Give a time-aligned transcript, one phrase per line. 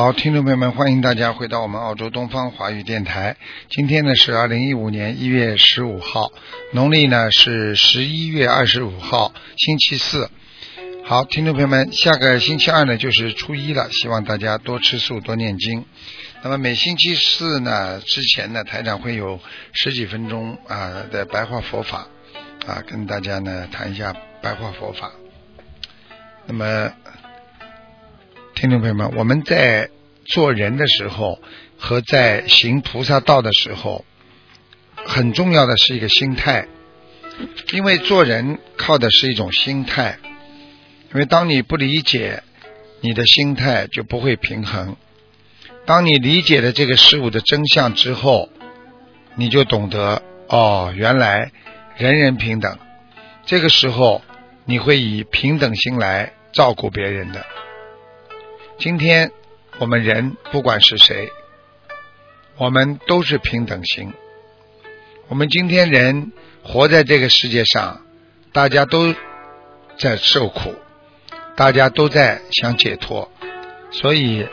[0.00, 3.36] 好，听众朋友们，欢迎大家回到我们澳洲东方华语电台。
[3.68, 6.30] 今天呢是二零一五年一月十五号，
[6.72, 10.30] 农历呢是十一月二十五号，星期四。
[11.04, 15.84] 好，听众朋友们，下个星期二呢就是初一了，希望大家多吃素，多念经。
[16.44, 19.40] 那么每星期四呢之前呢，台长会有
[19.72, 22.06] 十几分钟啊的白话佛法
[22.68, 25.10] 啊，跟大家呢谈一下白话佛法。
[26.46, 26.92] 那么。
[28.60, 29.88] 听众朋友们，我们在
[30.24, 31.38] 做人的时候
[31.78, 34.04] 和在行菩萨道的时候，
[34.96, 36.66] 很重要的是一个心态，
[37.72, 40.18] 因为做人靠的是一种心态。
[41.14, 42.42] 因为当你不理解，
[43.00, 44.96] 你的心态就不会平衡；
[45.86, 48.48] 当你理解了这个事物的真相之后，
[49.36, 51.52] 你就懂得哦，原来
[51.96, 52.76] 人人平等。
[53.46, 54.20] 这个时候，
[54.64, 57.46] 你会以平等心来照顾别人的。
[58.78, 59.32] 今天
[59.80, 61.32] 我们人不管是谁，
[62.56, 64.12] 我们都是平等心。
[65.26, 66.30] 我们今天人
[66.62, 68.02] 活在这个世界上，
[68.52, 69.16] 大家都
[69.98, 70.76] 在受苦，
[71.56, 73.28] 大家都在想解脱，
[73.90, 74.46] 所以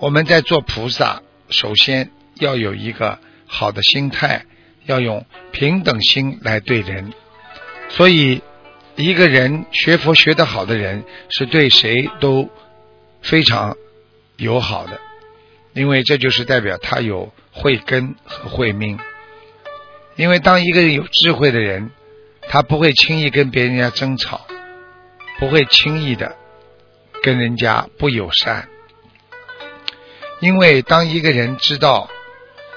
[0.00, 4.44] 我们在做菩萨，首先要有一个好的心态，
[4.84, 7.14] 要用平等心来对人。
[7.88, 8.42] 所以，
[8.96, 12.50] 一个人学佛学得好的人，是对谁都。
[13.26, 13.76] 非常
[14.36, 15.00] 友好的，
[15.72, 19.00] 因为这就是代表他有慧根和慧命。
[20.14, 21.90] 因为当一个人有智慧的人，
[22.48, 24.46] 他不会轻易跟别人家争吵，
[25.40, 26.36] 不会轻易的
[27.20, 28.68] 跟人家不友善。
[30.38, 32.08] 因为当一个人知道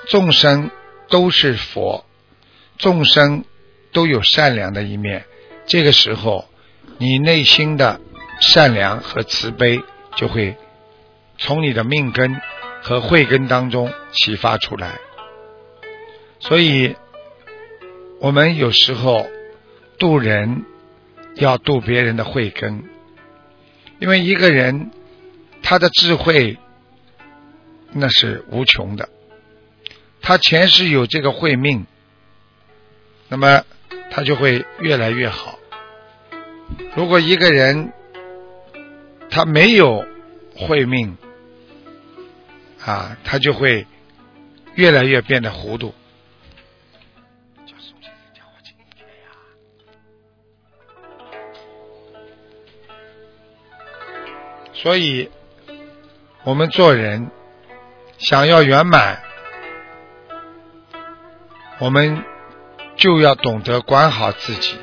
[0.07, 0.71] 众生
[1.09, 2.05] 都是佛，
[2.79, 3.45] 众生
[3.91, 5.25] 都有善良的一面，
[5.67, 6.49] 这个时候
[6.97, 8.01] 你内心的
[8.41, 9.83] 善良和慈悲。
[10.19, 10.57] 就会
[11.37, 12.41] 从你的命根
[12.81, 14.99] 和慧根当中启发出来，
[16.41, 16.97] 所以
[18.19, 19.25] 我们有时候
[19.97, 20.65] 渡人
[21.35, 22.83] 要渡别人的慧根，
[23.99, 24.91] 因为一个人
[25.63, 26.57] 他的智慧
[27.93, 29.07] 那是无穷的，
[30.21, 31.85] 他前世有这个慧命，
[33.29, 33.63] 那么
[34.11, 35.57] 他就会越来越好。
[36.93, 37.93] 如果一个人，
[39.29, 40.05] 他没有
[40.55, 41.17] 慧命
[42.83, 43.85] 啊，他就会
[44.75, 45.93] 越来越变得糊涂。
[54.73, 55.29] 所以，
[56.45, 57.29] 我们做人
[58.17, 59.21] 想要圆满，
[61.79, 62.23] 我们
[62.95, 64.77] 就要懂得管好自己，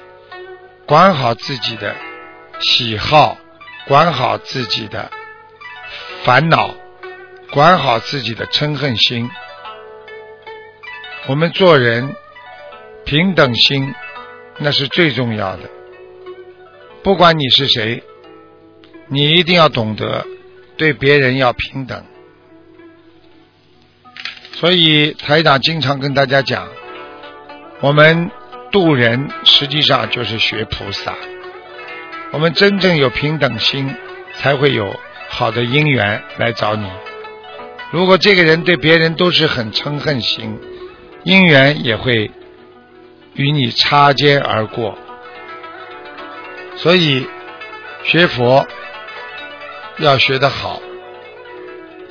[0.86, 1.96] 管好自己的
[2.60, 3.38] 喜好。
[3.86, 5.10] 管好自己的
[6.24, 6.74] 烦恼，
[7.52, 9.30] 管好自己的嗔恨心。
[11.28, 12.14] 我们做人
[13.04, 13.94] 平等心，
[14.58, 15.70] 那是最重要的。
[17.04, 18.02] 不管你是谁，
[19.06, 20.26] 你一定要懂得
[20.76, 22.04] 对别人要平等。
[24.52, 26.68] 所以台长经常跟大家讲，
[27.80, 28.30] 我们
[28.72, 31.14] 渡人实际上就是学菩萨。
[32.32, 33.94] 我们真正有平等心，
[34.34, 34.98] 才会有
[35.28, 36.90] 好的因缘来找你。
[37.92, 40.58] 如果这个人对别人都是很嗔恨心，
[41.24, 42.30] 因缘也会
[43.34, 44.98] 与你擦肩而过。
[46.76, 47.26] 所以
[48.04, 48.66] 学佛
[49.98, 50.82] 要学得好，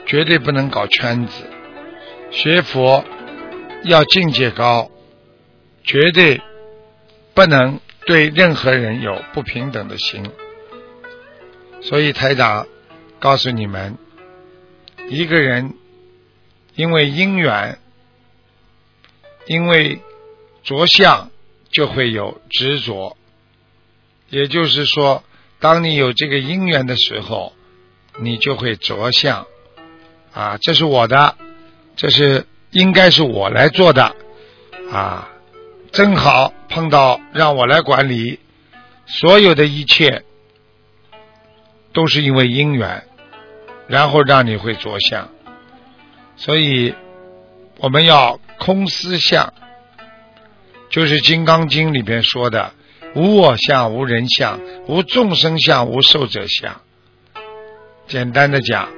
[0.05, 1.43] 绝对不能搞圈子；
[2.31, 3.03] 学佛
[3.83, 4.89] 要境界高，
[5.83, 6.41] 绝对
[7.33, 7.79] 不能。
[8.05, 10.23] 对任何人有不平等的心，
[11.81, 12.67] 所以台长
[13.19, 13.97] 告诉你们：
[15.09, 15.73] 一个人
[16.75, 17.79] 因为因缘，
[19.47, 19.99] 因为
[20.63, 21.31] 着相，
[21.71, 23.17] 就会有执着。
[24.29, 25.23] 也就是说，
[25.59, 27.53] 当你有这个因缘的时候，
[28.19, 29.47] 你就会着相。
[30.33, 31.37] 啊，这是我的，
[31.95, 34.15] 这是应该是我来做的，
[34.91, 35.31] 啊。
[35.95, 38.37] 正好碰到让我来管理，
[39.05, 40.25] 所有的一切
[41.93, 43.05] 都是因为因缘，
[43.87, 45.29] 然后让你会着相。
[46.35, 46.93] 所以
[47.77, 49.53] 我们要空思相，
[50.89, 52.73] 就是《金刚经》里边说的
[53.15, 56.81] “无我相、无人相、无众生相、无寿者相”。
[58.05, 58.89] 简单的讲，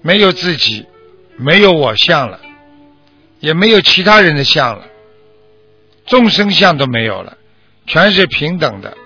[0.00, 0.86] 没有自己，
[1.36, 2.40] 没有我相了，
[3.40, 4.86] 也没有其他人的相了，
[6.06, 7.36] 众生相都没有了，
[7.86, 8.96] 全是平等的。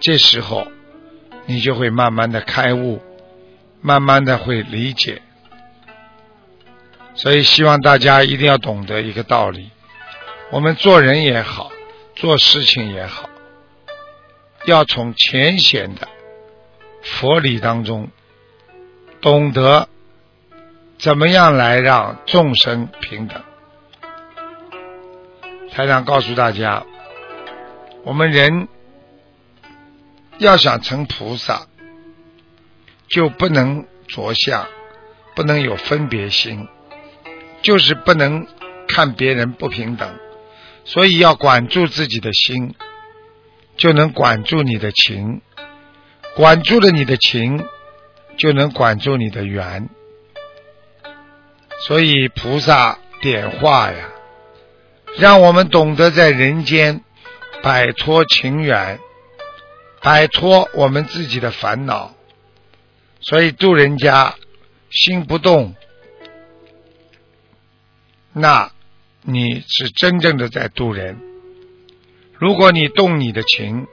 [0.00, 0.66] 这时候，
[1.46, 3.00] 你就会慢慢的开悟，
[3.80, 5.22] 慢慢的会理解。
[7.14, 9.70] 所以，希望大家一定要懂得一个道理：
[10.50, 11.72] 我们做人也好，
[12.14, 13.28] 做事情也好，
[14.66, 16.06] 要从浅显的
[17.02, 18.08] 佛理当中。
[19.20, 19.88] 懂得
[20.96, 23.42] 怎么样来让众生平等。
[25.78, 26.84] 台长告诉大家，
[28.02, 28.66] 我们人
[30.38, 31.68] 要想成菩萨，
[33.06, 34.66] 就不能着相，
[35.36, 36.66] 不能有分别心，
[37.62, 38.48] 就是不能
[38.88, 40.18] 看别人不平等。
[40.84, 42.74] 所以要管住自己的心，
[43.76, 45.42] 就能管住你的情，
[46.34, 47.64] 管住了你的情。
[48.36, 49.88] 就能管住你的缘，
[51.86, 54.10] 所以菩萨点化呀，
[55.16, 57.02] 让我们懂得在人间
[57.62, 58.98] 摆脱情缘，
[60.02, 62.14] 摆脱我们自己的烦恼。
[63.20, 64.34] 所以度人家
[64.90, 65.74] 心不动，
[68.32, 68.70] 那
[69.22, 71.18] 你是真正的在度人。
[72.34, 73.86] 如果你动你的情，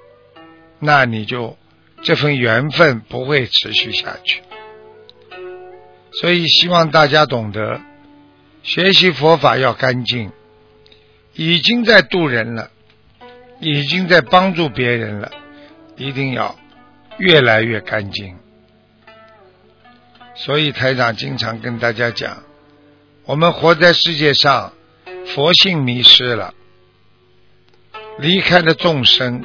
[0.79, 1.57] 那你就。
[2.03, 4.43] 这份缘分不会持续下去，
[6.11, 7.81] 所以希望大家懂得
[8.61, 10.31] 学习佛法要干净，
[11.35, 12.71] 已经在渡人了，
[13.59, 15.31] 已经在帮助别人了，
[15.97, 16.55] 一定要
[17.17, 18.37] 越来越干净。
[20.35, 22.43] 所以台长经常跟大家讲，
[23.25, 24.73] 我们活在世界上，
[25.27, 26.53] 佛性迷失了，
[28.19, 29.43] 离开了众生，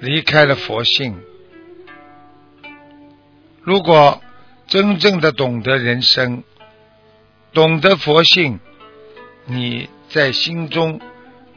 [0.00, 1.20] 离开了佛性。
[3.62, 4.20] 如果
[4.66, 6.42] 真正的懂得人生，
[7.52, 8.60] 懂得佛性，
[9.46, 11.00] 你在心中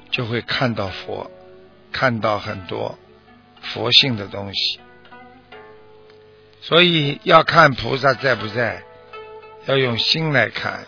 [0.09, 1.31] 就会看到佛，
[1.91, 2.97] 看到很多
[3.61, 4.79] 佛性的东西。
[6.61, 8.83] 所以要看菩萨在不在，
[9.65, 10.85] 要用心来看。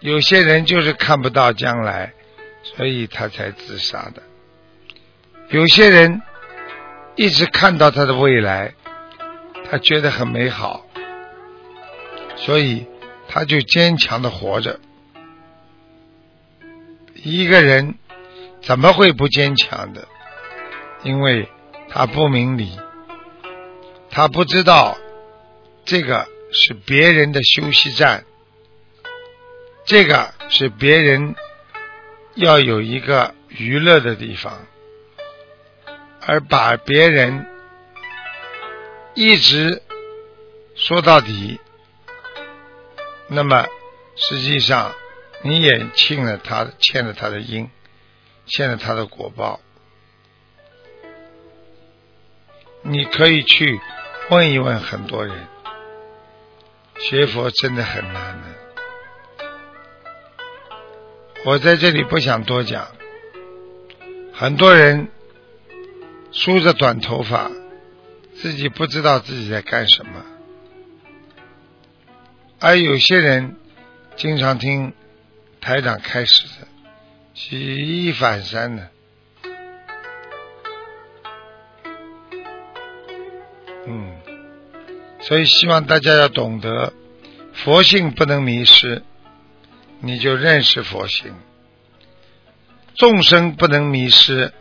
[0.00, 2.12] 有些人就是看不到将来，
[2.62, 4.22] 所以他才自杀的。
[5.48, 6.22] 有些人。
[7.14, 8.72] 一直看到他的未来，
[9.70, 10.86] 他觉得很美好，
[12.36, 12.86] 所以
[13.28, 14.80] 他就坚强的活着。
[17.22, 17.94] 一个人
[18.62, 20.08] 怎么会不坚强的？
[21.04, 21.48] 因为
[21.88, 22.78] 他不明理，
[24.10, 24.96] 他不知道
[25.84, 28.24] 这个是别人的休息站，
[29.84, 31.34] 这个是别人
[32.34, 34.66] 要有一个娱乐的地方。
[36.24, 37.46] 而把别人
[39.14, 39.82] 一直
[40.76, 41.60] 说到底，
[43.26, 43.66] 那么
[44.14, 44.92] 实际上
[45.42, 47.68] 你也欠了他，欠了他的因，
[48.46, 49.60] 欠了他的果报。
[52.82, 53.80] 你可以去
[54.30, 55.46] 问一问很多人，
[56.98, 59.46] 学佛真的很难的。
[61.44, 62.88] 我在这里不想多讲，
[64.32, 65.08] 很多人。
[66.34, 67.50] 梳着短头发，
[68.36, 70.24] 自己不知道自己在干什么，
[72.58, 73.56] 而有些人
[74.16, 74.94] 经常听
[75.62, 76.68] 台长开始的，
[77.32, 78.90] 举一反三的，
[83.86, 84.20] 嗯，
[85.20, 86.92] 所以希望大家要懂得
[87.54, 89.02] 佛性不能迷失，
[90.00, 91.32] 你就认识佛性；
[92.96, 94.52] 众生不能迷失，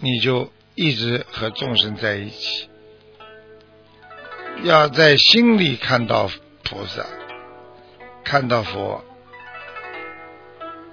[0.00, 0.50] 你就。
[0.76, 2.68] 一直和众生在一起，
[4.62, 6.30] 要在心里看到
[6.62, 7.04] 菩萨，
[8.24, 9.04] 看到佛。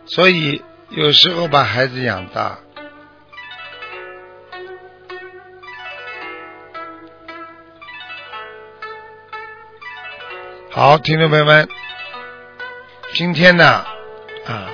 [0.07, 2.59] 所以有时候把孩子养大，
[10.71, 11.67] 好，听众朋友们，
[13.15, 13.85] 今天呢，
[14.45, 14.69] 啊，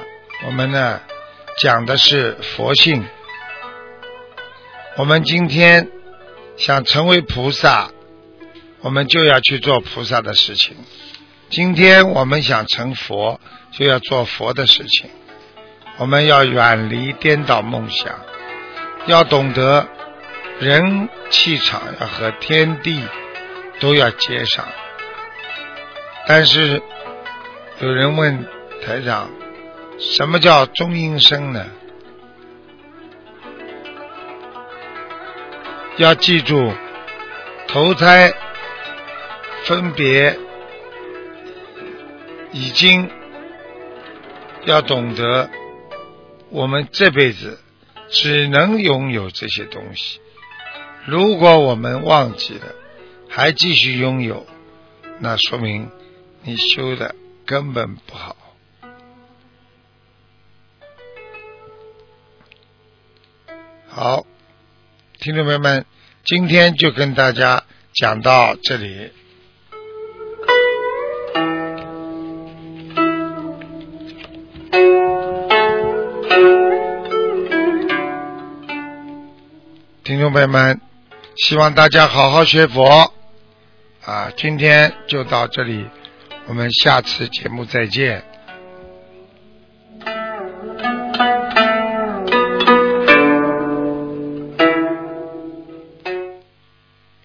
[0.45, 1.01] 我们呢
[1.59, 3.03] 讲的是佛性。
[4.97, 5.89] 我们今天
[6.57, 7.89] 想成为菩萨，
[8.81, 10.75] 我们就要去做菩萨的事情；
[11.49, 15.09] 今天我们想成佛，就要做佛的事情。
[15.97, 18.13] 我们要远离颠倒梦想，
[19.05, 19.87] 要懂得
[20.59, 23.03] 人气场要和天地
[23.79, 24.65] 都要接上。
[26.27, 26.81] 但是
[27.79, 28.45] 有人问
[28.85, 29.29] 台长，
[29.99, 31.65] 什么叫中阴身呢？
[35.97, 36.73] 要记住，
[37.67, 38.33] 投胎
[39.65, 40.39] 分别
[42.51, 43.11] 已经
[44.65, 45.49] 要懂得，
[46.53, 47.59] 我们这辈子
[48.11, 50.19] 只能拥有这些东西。
[51.07, 52.75] 如果我们忘记了，
[53.27, 54.45] 还继续拥有，
[55.19, 55.89] 那说明
[56.43, 57.15] 你修的
[57.47, 58.37] 根本不好。
[63.87, 64.25] 好。
[65.19, 65.87] 听众朋友们，
[66.23, 67.63] 今天就跟大家
[67.95, 69.11] 讲到这里。
[80.03, 80.81] 听众朋友们，
[81.37, 83.13] 希望大家好好学佛
[84.03, 84.29] 啊！
[84.35, 85.89] 今天就到这里，
[86.45, 88.21] 我们下次节目再见。